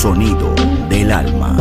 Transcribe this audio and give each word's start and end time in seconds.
Sonido 0.00 0.54
del 0.88 1.12
alma. 1.12 1.58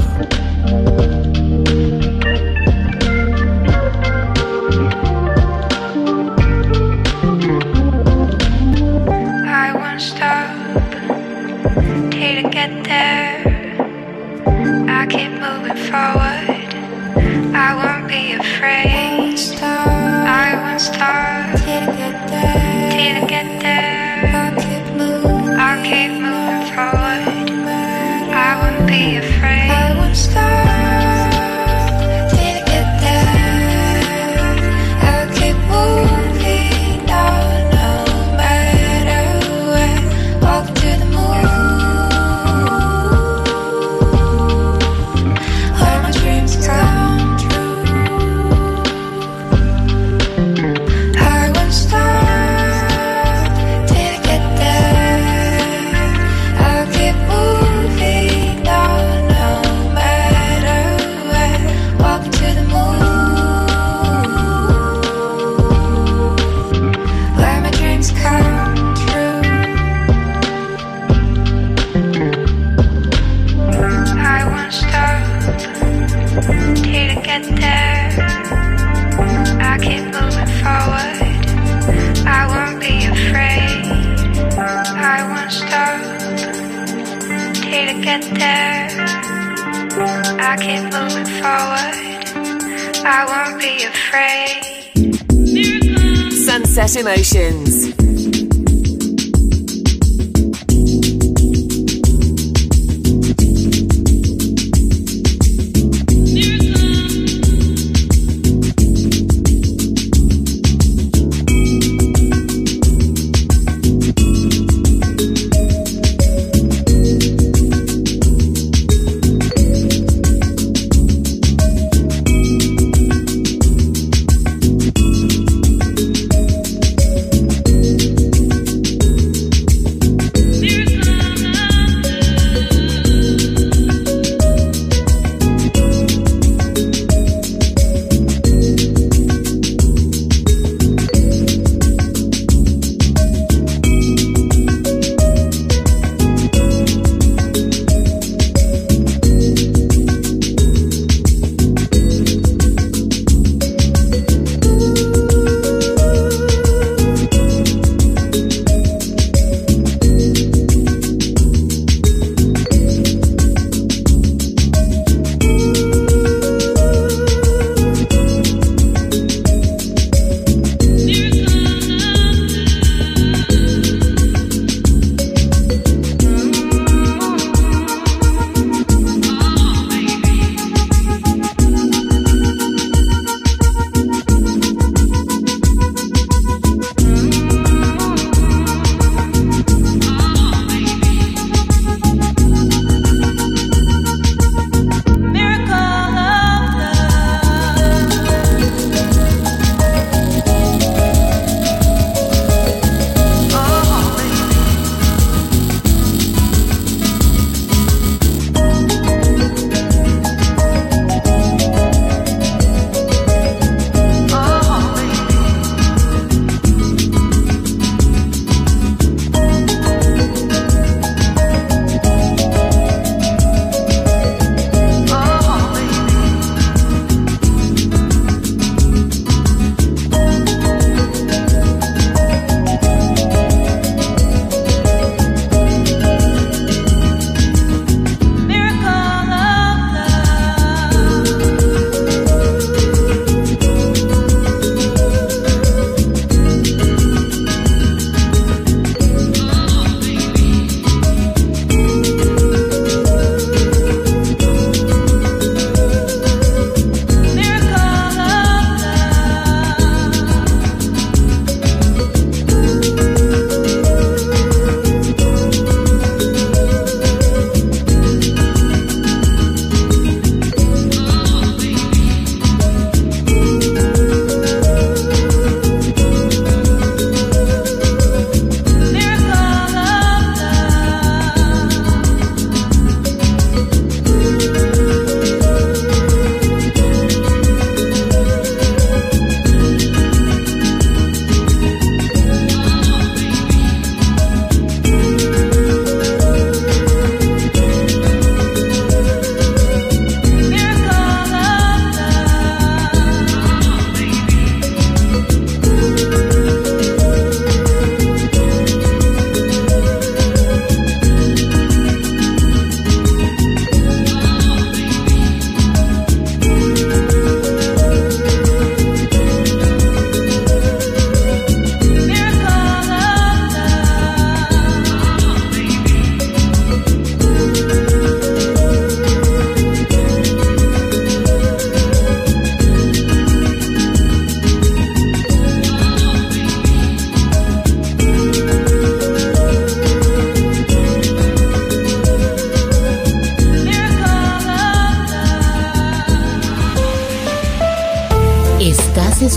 Sunset 96.79 97.01
Emotions. 97.01 97.68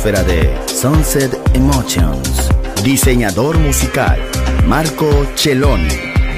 Atmósfera 0.00 0.22
de 0.22 0.50
Sunset 0.66 1.38
Emotions. 1.54 2.48
Diseñador 2.82 3.58
musical, 3.58 4.18
Marco 4.66 5.26
Celloni, 5.36 5.88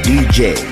DJ. 0.05 0.71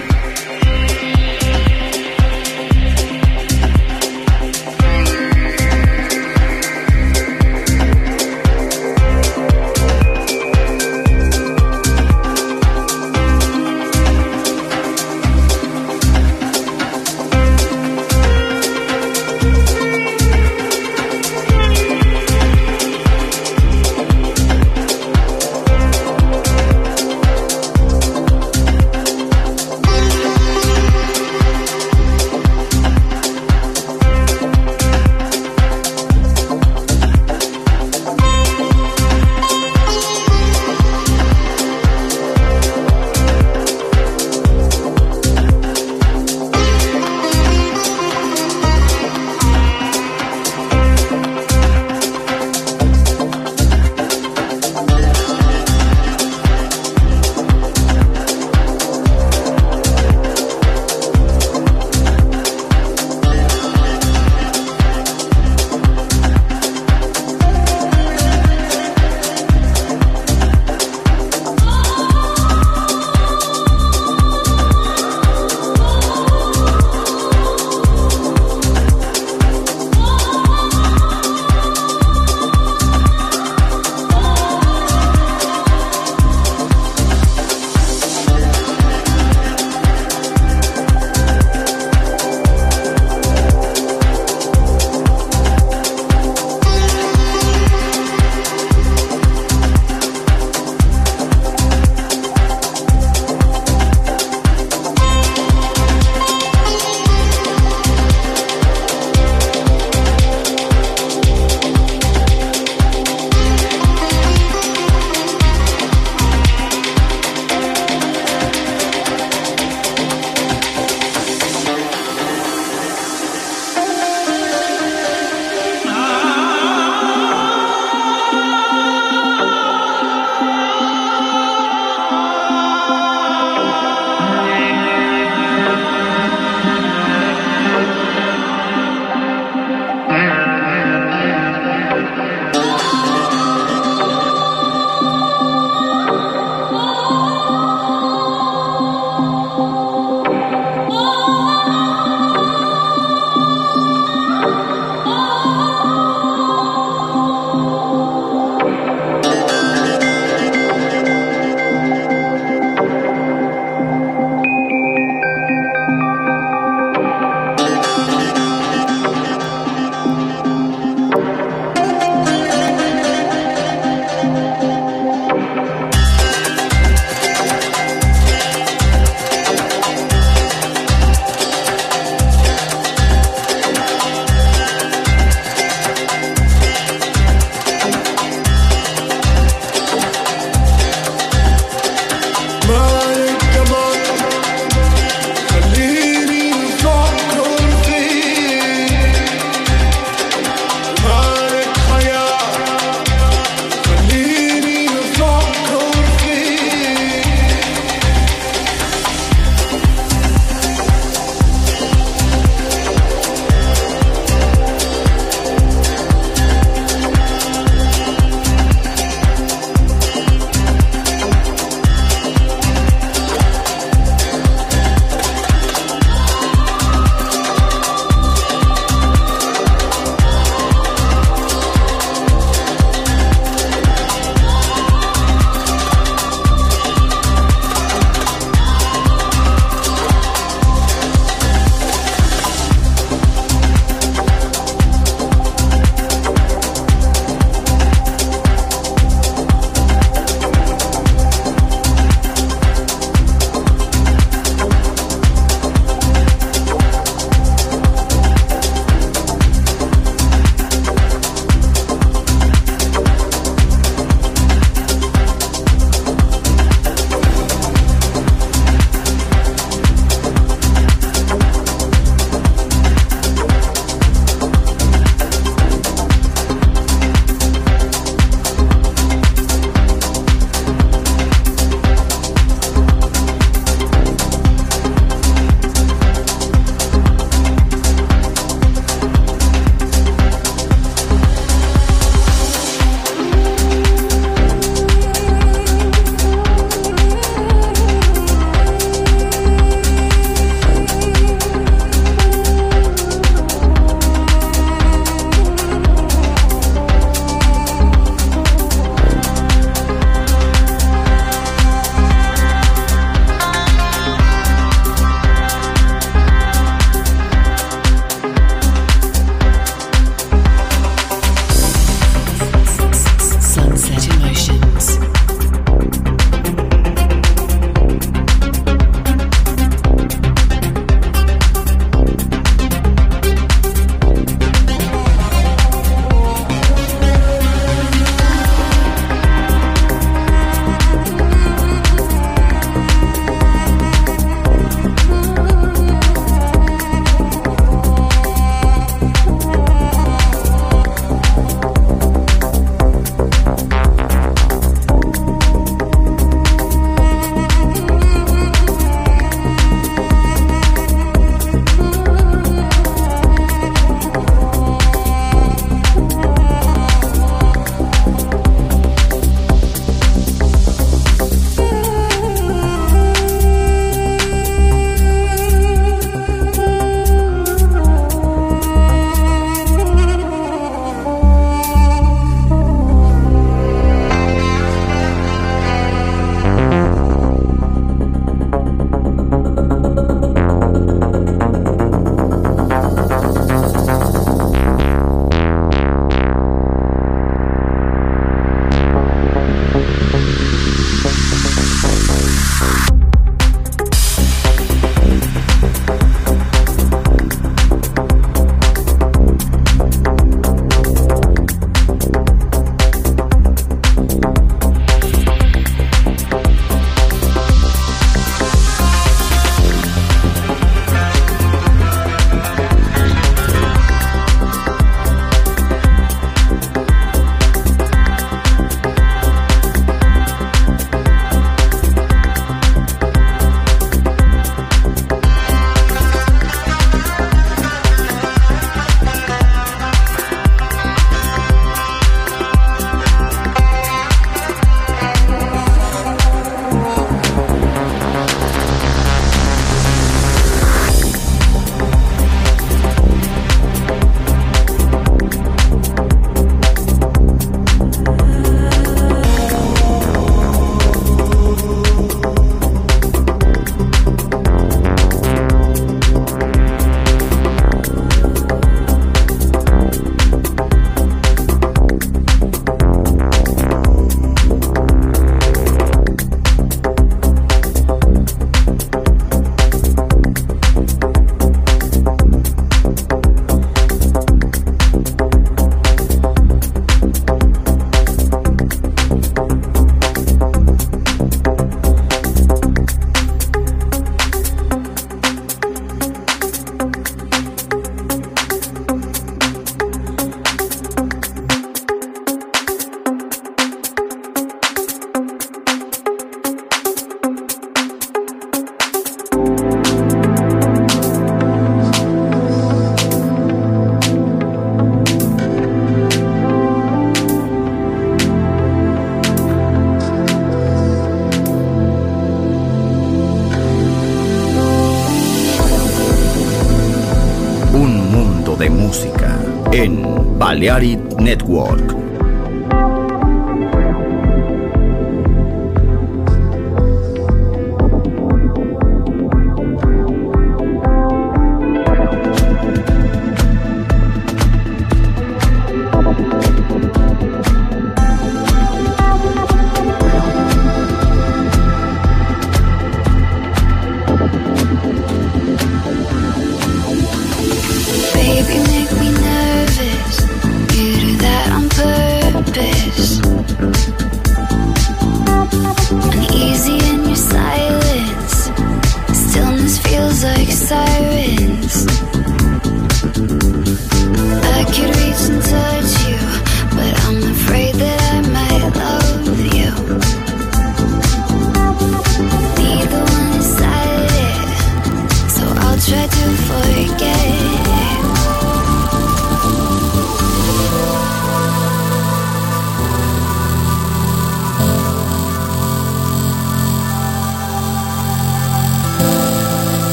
Balearic 530.60 531.00
Network. 531.18 531.99